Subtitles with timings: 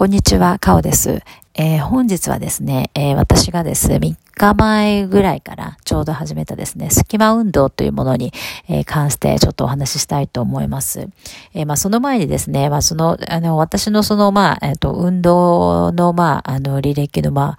[0.00, 1.20] こんにちは、かおです。
[1.52, 8.32] えー、本日はですね、えー、私がですね、3日前ぐらいからちょうど始めたですね、隙間運動というものに、
[8.68, 11.10] え、関してちょっとお話ししたいと思います。
[11.52, 17.58] えまあ、その前にですね、まあ、その、あの、私のその、まあ、えっ、と、運動の、まあ、あの、履歴の、ま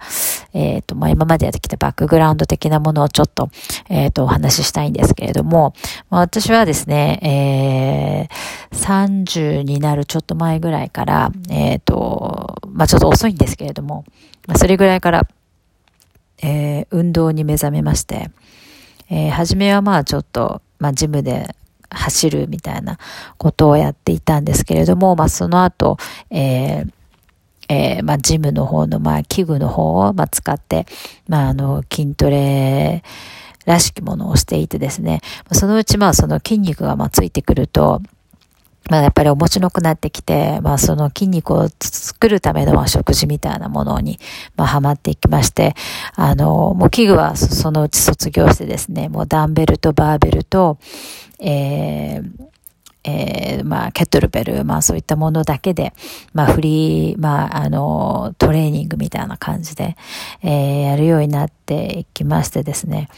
[0.54, 3.48] えっ、と、まあ、今までやってきたバックグラウンド的なものをちょっと、
[3.88, 5.74] えっ、と、お話ししたいんですけれども、
[6.10, 14.04] まあ、私はですね、え30になるちょっと前ぐらいから、えっ、と、まあ、ちょっと遅いんですけれども、
[14.48, 15.28] まあ、それぐらいから、
[16.42, 18.30] えー、運動に目覚めまして、
[19.08, 21.54] えー、初めはまあちょっと、まあ、ジムで
[21.90, 22.98] 走るみたいな
[23.38, 25.98] ことをやっていたんですけれども、まあ、その後、
[26.30, 26.92] えー
[27.68, 30.86] えー、まあ、ジムの方の、まあ、器具の方を、まあ、使って、
[31.28, 33.02] まあ、あの、筋トレ
[33.64, 35.20] らしきものをしていてですね、
[35.52, 38.02] そのうち、まあ、その筋肉が、まあ、ついてくると、
[38.90, 44.18] まあやっぱり面白くなってきて、まあその筋肉を作るための食事みたいなものに、
[44.56, 45.74] まあハマっていきまして、
[46.14, 50.78] あの、もう器具はそのうち卒業してですね、もうダンベルとバーベルと、
[51.40, 52.22] えー、
[53.04, 55.92] えー、まあ、ケットルベル、まあそういったものだけで、
[56.34, 59.96] まあフリー、まああの、トレーニングみたいな感じで、
[60.42, 63.08] えー、やるようになっていきましてですね。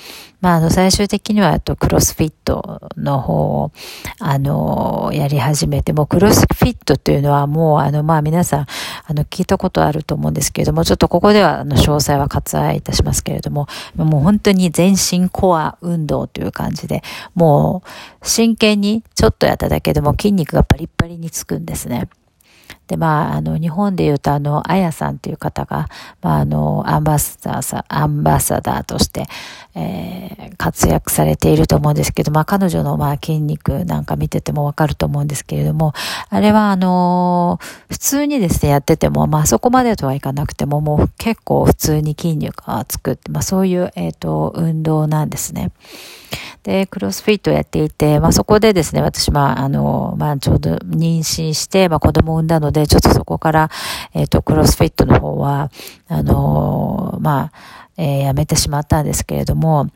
[0.40, 3.72] まああの、最終的には、あと、クロスフィットの方を、
[4.20, 8.66] あの、やり始めて、もうクロスフィットというのはもう、あの、まあ皆さん、
[9.06, 17.02] あの、聞いたことあると思うんですけれども、ちょっとここでは、あの、詳細は割愛いたしますけれども、もう本当に全身コア運動という感じで、
[17.34, 17.82] も
[18.22, 22.08] う、真剣にちょっとやっただだけでも筋肉がパリッパリにつくんですね。
[22.86, 25.88] で、まあ、あの、日本で言うと、あの、あやさんという方が、
[26.20, 29.26] まあ、あの、アンバサダーさ、アンバサダーとして、
[29.74, 35.94] えー、活躍されていると思うんですけど、まあ、彼女の、まあ、筋肉なんか見ててもわかると思うんですけれども、
[36.28, 45.72] あれは、あの、普通にですね、やってても、まあ、そこまでとはいかなくても、もう結構普通に筋肉がつくって、まあ、そういう、えっ、ー、と、運動なんですね。
[46.64, 53.70] で、クロスフィットをやっていて、まあ、そこでですね、私、まあ、あの、まあ、ちょうど妊娠して、まあ、子供を産んだので、ちょっとそこから、
[54.14, 55.70] えっ、ー、と、クロスフィットの方は、
[56.08, 57.52] あの、まあ、
[57.96, 59.90] えー、やめてしまったんですけれども、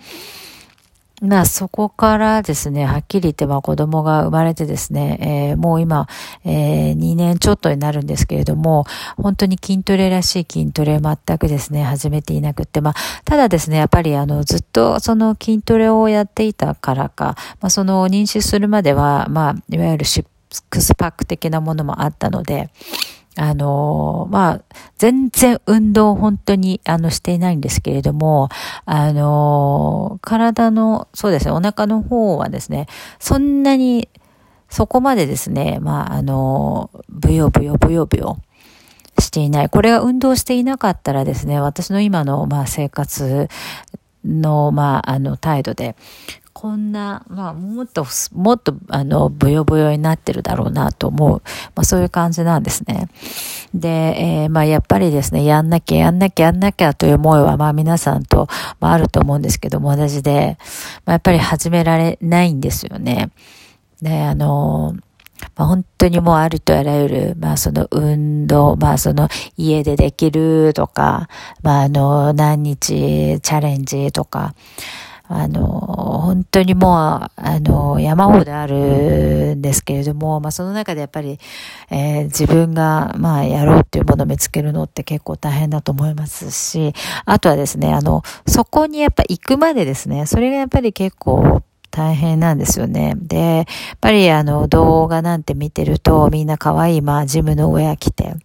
[1.20, 6.06] まあそこからですね、はっきり言ってま子供が生まれてですね、えー、もう今、
[6.44, 8.86] えー、2年ちょっとになるんですけれども、
[9.16, 12.94] 本当に筋トレらしい筋トレ全くですね、始めていなくって、まあ、
[13.24, 20.24] ただですね、やっぱりあの、ずっとその筋トレをやっていたからか、まあその妊娠するまでは、まあ、いわゆるシッ
[20.70, 22.70] クスパック的なものもあったので、
[23.36, 24.62] あの、まあ、
[24.96, 28.48] 全然運動本当に、あの、していないんですけれども、
[28.84, 32.86] あの、体の、そうですね、お腹の方はですね、
[33.20, 34.08] そんなに、
[34.68, 38.38] そこまでですね、まあ、あの、ブヨブヨブヨブヨ
[39.20, 39.68] していない。
[39.68, 43.48] これが運動していなかったらですね、私の今の、まあ、生活
[44.24, 45.96] の、まあ、あの、態度で、
[46.60, 51.40] こんな、まあ、もっと、もっと、あの、ブヨブヨになってるだろうなと思う。
[51.76, 53.08] まあ、そういう感じなんですね。
[53.72, 58.48] で、えー、まあ、やっぱりですね、やんなきゃ、やんなきゃ、やんなきゃという思いは、まあ、皆さんと、
[58.80, 60.58] まあ、あると思うんですけども、同じで、
[61.06, 63.30] まあ、やっぱり始められないんですよね。
[64.02, 64.96] で、あの
[65.56, 71.28] まあ、本当にもうあるとあらゆる、まあその運動、まあその家でできるとか、
[71.62, 74.54] まああの何日チャレンジとか、
[75.30, 75.62] あの、
[76.24, 81.38] 本当にもう、あの、山ほどあるんですけれども、まあその中でやっぱり、
[81.90, 86.94] えー、自分が、まあやろうっていうものを見つけるのって結構大変だと思いますし、
[87.26, 91.62] あとはですね、あの、そこにやっぱ行くまでですね、それがやっぱり結構、
[91.98, 93.14] 大変なんですよね。
[93.16, 93.64] で、やっ
[94.00, 98.36] ぱりあの動画なんて見てるとみんな可愛いまあジムのウェア着て、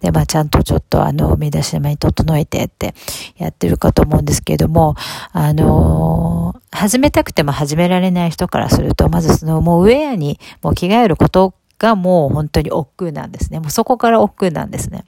[0.00, 2.96] でまあちゃんとちょっとあの身だしなみに整えてって
[3.36, 4.96] やってるかと思うんですけれども、
[5.30, 13.60] あのー、始めたくても始められない人からすると、まずそのもうウェアにもう着替えることがもう本当に億劫なんですね。
[13.60, 15.04] もうそこから億劫なんですね。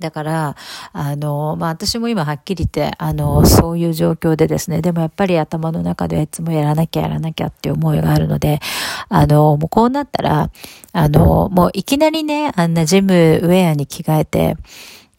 [0.00, 0.56] だから、
[0.92, 8.60] あの、まあ、私も今はっきり言って、あの、そういう状況でですね、でもやっぱり頭の中ではいつもやらなきゃやらなきゃっていう思いがあるので、
[9.08, 10.50] あの、もうこうなったら、
[10.92, 13.12] あの、もういきなりね、あんなジム
[13.42, 14.56] ウェアに着替えて、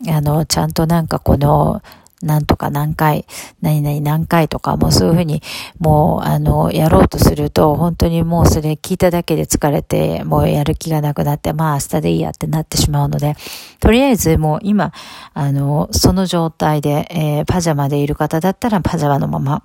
[0.08, 1.82] あの、ちゃんとなんかこの、
[2.22, 3.26] なんとか何回、
[3.62, 5.42] 何々何回とか、もうそういうふうに、
[5.80, 13.36] もう、あの、やろうとすると、本当にもうそれ聞いただけで疲れて、もうやる気がなくなって、まあ明日でいいやってなってしまうので、
[13.80, 14.92] とりあえずもう今、
[15.34, 19.64] あの、その状態で、えー、パジャマでいる方だったらパジャマのまま、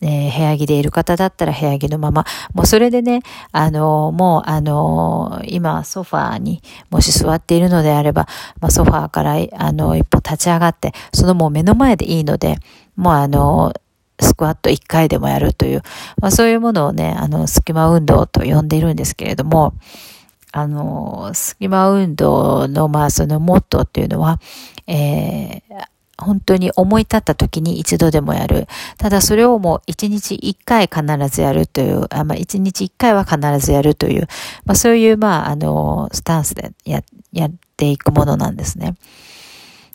[0.00, 2.24] えー、部屋着でいる方だったら部屋着のまま、
[2.54, 8.28] もうそれでね、あのー、もう、あのー、今、ソファーにもし座っているのであれば、
[8.60, 12.58] まあ、ソファーから、あの、一歩立ち上がって、そのもう目の前でいいので、
[12.96, 13.74] もうあの、
[14.20, 15.82] スクワット1回でもやるという、
[16.20, 19.74] まあ、そういうものをね、あの、隙間運動と呼んでいるんですけれども、
[20.52, 24.40] あの、隙間運動の、まあ、そのモットーっていうのは、
[24.86, 25.86] えー、
[26.18, 28.66] 本当に思い立った時に一度でもやる。
[28.98, 34.26] ただそれをもう一日一回必ずやるという、あまあ一日一回は必ずやるという、
[34.64, 38.96] まあそういうまああの、スタンスでや、やっていくものなんですね。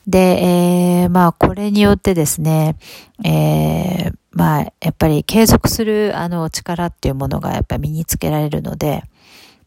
[0.06, 2.76] で、えー、まあこれによってですね、
[3.24, 9.02] えー、まあやっぱり継続するあの力っていうものがやっぱり身につけられるので、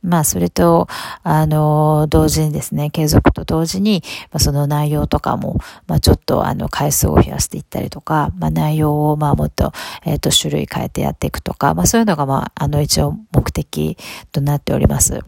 [0.08, 0.88] まあ、それと、
[1.24, 9.74] あの、同時にですね、継続と同時に、まあ、その内容とかも、まあ、ちょっと、あの、回数を増やしていったりとか、まあ、内容を、まあ、もっと、
[10.06, 13.98] えっ、ー、と、種類変えてやっていくとか、まあ、そういうのが、まあ、あの、一応目的
[14.32, 15.20] となっております。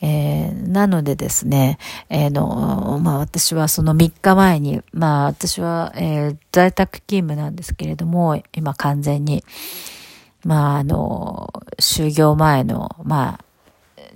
[0.00, 1.78] えー、なのでですね、
[2.10, 9.42] えー、の、まあ私はその3日前に、まあ私は、えー、在宅勤務なんですけれども、今完全に、
[10.44, 11.50] まああの、
[11.80, 13.43] 就業前の、まあ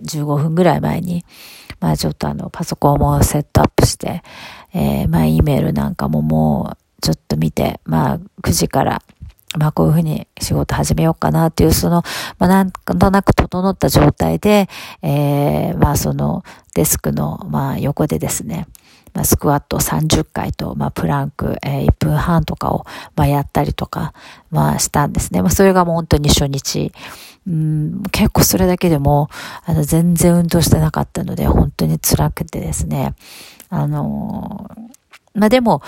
[0.02, 1.24] 15分ぐらい前に、
[1.80, 4.22] まあちょっとあの、パソコンもセットアップして、
[4.74, 9.02] えー、まあ E メールなんかももうちょっと見て、まあ9時から、
[9.56, 12.02] まあこういうふうに仕事始めようかなっていう、その、
[12.38, 14.68] まあなんとなく整った状態で、
[15.02, 16.44] えー、まあその
[16.78, 18.68] デスクの、まあ横でですね、
[19.12, 22.84] まあ、スクワット30回と、まあ、プランク、えー、1分半とかを、
[23.16, 24.12] まあ、やったりとか、
[24.52, 25.42] まあ、したんですね。
[25.42, 26.92] まあ、それがもう本当に初日。
[27.48, 29.28] うん、結構それだけでも、
[29.64, 33.14] あの、全然運動してなかったので、本当に辛くてですね。
[33.70, 34.70] あの
[35.34, 35.82] まあ、でも、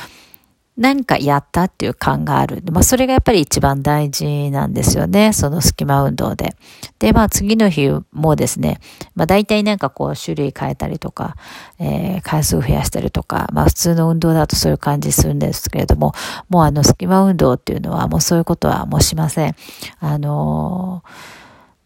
[0.80, 2.62] 何かやったっていう感がある。
[2.72, 5.34] まあ、それがやっぱり一番大事なんですよね。
[5.34, 6.56] その隙間運動で。
[6.98, 8.80] で、まあ、次の日もですね、
[9.14, 11.36] まあ、大体なんかこう、種類変えたりとか、
[11.78, 16.14] えー、回数増やしたりとか、まあ、普通の運動だとそういう感じするんですけれども、
[16.48, 19.54] もうあの、隙間運動っていうのはもうそういうことはもうしません。
[20.00, 21.40] あのー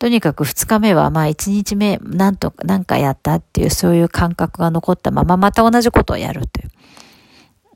[0.05, 6.70] とにかく二日目は、まあ一日目、なんとか、なんかやったっていう、そういう感覚が残ったまま、また同じことをやるという。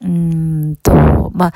[0.02, 1.54] うんと、まあ、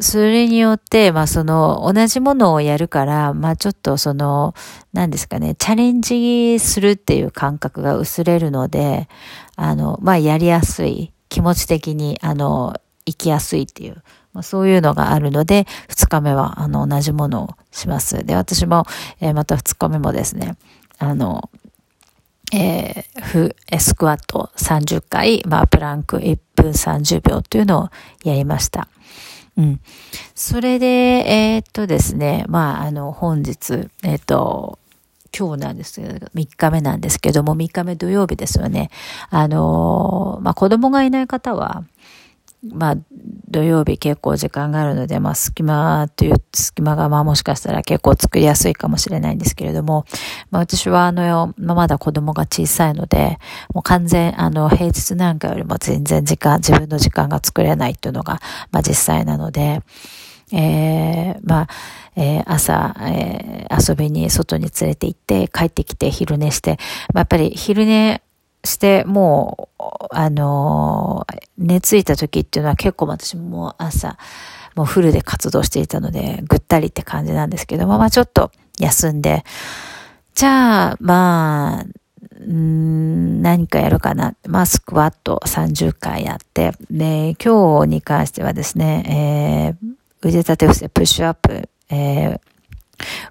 [0.00, 4.54] それによって、まあその同じものをやるから、まあちょっとその、
[4.92, 9.08] 何ですかね、チャレンジするっていう感覚が薄れるので、
[9.56, 12.74] あの、まあやりやすい、気持ち的に、あの、
[13.06, 18.24] 行きやすいっていう、まあ、そういうのがあるので、二日目は、あの、同じものをします。
[18.24, 18.84] で、私も、
[19.20, 20.56] えー、また二日目もですね、
[20.98, 21.50] あの、
[22.52, 27.88] えー、フ、スクワット30回、まあ、プランク1分30秒というのを
[28.24, 28.88] やりました。
[29.56, 29.80] うん。
[30.34, 34.78] それで、えー、っとですね、まあ、あの、本日、えー、っと、
[35.36, 38.90] 今日なんですけど、3日目なんですけども、3日目土曜日ですよね。
[39.30, 41.84] あの、まあ、子供がいない方は、
[42.62, 42.96] まあ、
[43.50, 50.04] 土曜日結構時間があるので、まあ、隙間という、隙間がまあもしかしたら結構作りやすいかもしれないんですけれども、
[50.50, 53.38] まあ私はあの、まあ、まだ子供が小さいので、
[53.72, 58.40] もう完全、あの、平日なんかよりも全然時間、自分の時間が作れないっていうのが、
[58.72, 59.82] まあ実際なので、
[60.52, 61.68] えー、まあ、
[62.16, 66.78] えー、朝、えー、遊びに外に連れて行って、帰ってきて昼寝して、
[67.12, 68.22] まあ、やっぱり昼寝
[68.64, 71.26] して、もう、あの、
[71.56, 74.18] 寝ついた時っていうのは結構私も朝、
[74.74, 79.44] もうフルで活動していたので、ぐったりって感じなんですけども、まあちょっと休んで、
[80.34, 81.84] じゃあ、まあ、
[82.40, 84.34] ん何かやるかな。
[84.46, 92.40] まあ、スクワット30回やって、で、今日に関してはですね、えー、腕立て伏せ、プッシュアップ、えー、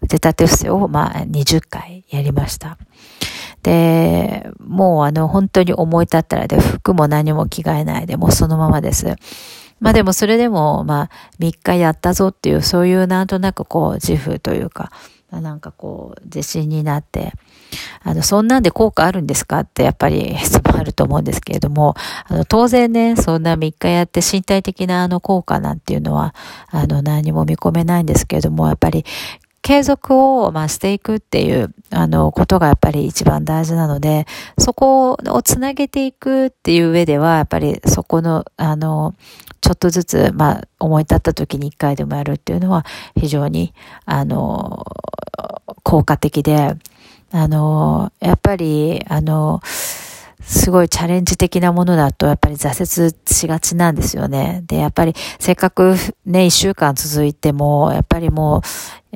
[0.01, 2.77] 腕立て伏せを、まあ、20回やりました。
[3.67, 9.17] で、もうあの、本当に思い立ったらで、服も何も着替えないで、もうそのままです。
[9.81, 11.09] まあでもそれでも、まあ、
[11.39, 14.89] 3日やったぞっていう、そういうなんとなくこう、自負というか、
[15.31, 17.33] なんかこう、自信になって、
[18.03, 21.95] あの、そんなんで効果あるんですかってやっぱり質問あると思うんですけれども、
[22.29, 26.33] あの、当然ね、そんな3日やって身体的なあの効果なんていうのは、
[26.69, 29.03] あの、何も見込めないんですけれども、やっぱり
[29.67, 34.25] 継続を、まあ、していくっていう、あの、ことがやっぱり一番大事なので、
[34.57, 39.13] そこをつなげていくっていう上では、やっぱりそこの、あの、
[39.59, 42.85] ちょっとずつ、まあ、思い立った時に一回でもやるっていうのは、
[43.17, 43.73] 非常に、
[44.05, 44.85] あの、
[45.83, 46.77] 効果的で、
[47.33, 49.59] あの、やっぱり、あの、
[50.47, 54.63] すごいチャレンジ的なものだと、やっぱり挫折しがちなんですよね。
[54.65, 55.95] で、やっぱりせっかく
[56.25, 58.61] ね、一週間続いても、やっぱりもう、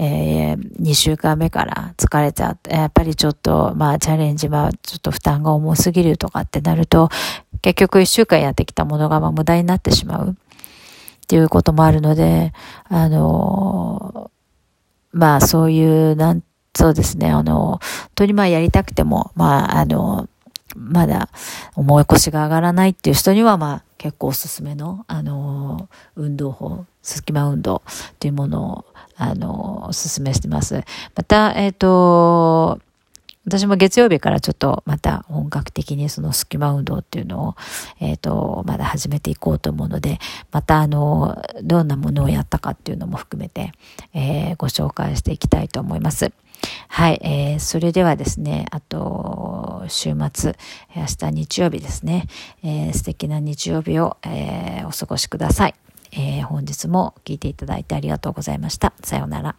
[0.04, 7.10] えー、2週間目から疲れちゃって、やっぱりちょっと、まあチャレンジはちょっと負担が重すぎるとかってなると、
[7.62, 10.34] 結局1週間やってきたものがま無駄になってしまうっ
[11.28, 12.52] ていうこともあるので、
[12.86, 16.44] あのー、まあそういう、なん、
[16.76, 17.80] そうですね、あの、本
[18.16, 20.28] 当にまあやりたくても、まああの、
[20.76, 21.30] まだ
[21.76, 30.84] 重い腰が上がらないっていう人には、まあ結構おすすめの、あの、運動法、隙間運動っていうものを、あの、おすすめしてます。
[31.16, 32.80] また、えっ、ー、と、
[33.46, 37.56] 私も月曜日からちょっとまた本格的にその隙間運動っていうのを、
[38.00, 40.20] えっ、ー、と、まだ始めていこうと思うので、
[40.52, 43.72] またあの、どんなものをやったかっていうのも含めて、
[44.14, 46.32] えー、ご紹介していきたいと思います。
[46.88, 50.56] はい、えー、それではですね、あと、週末、
[50.96, 52.28] 明日日曜日ですね、
[52.64, 55.76] えー、素敵な日曜日を、えー、お過ごしください。
[56.12, 58.94] えー、本日も聞いていただいてありがとうございました。
[59.04, 59.56] さようなら。